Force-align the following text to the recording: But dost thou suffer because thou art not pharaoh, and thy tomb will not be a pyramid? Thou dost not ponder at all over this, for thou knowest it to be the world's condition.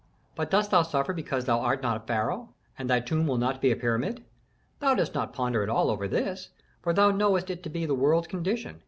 But 0.33 0.49
dost 0.49 0.71
thou 0.71 0.81
suffer 0.81 1.13
because 1.13 1.45
thou 1.45 1.59
art 1.59 1.83
not 1.83 2.07
pharaoh, 2.07 2.55
and 2.75 2.89
thy 2.89 3.01
tomb 3.01 3.27
will 3.27 3.37
not 3.37 3.61
be 3.61 3.69
a 3.69 3.75
pyramid? 3.75 4.25
Thou 4.79 4.95
dost 4.95 5.13
not 5.13 5.31
ponder 5.31 5.61
at 5.61 5.69
all 5.69 5.91
over 5.91 6.07
this, 6.07 6.49
for 6.81 6.91
thou 6.91 7.11
knowest 7.11 7.51
it 7.51 7.61
to 7.61 7.69
be 7.69 7.85
the 7.85 7.93
world's 7.93 8.25
condition. 8.25 8.79